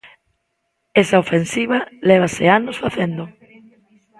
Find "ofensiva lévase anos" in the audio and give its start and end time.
1.23-2.77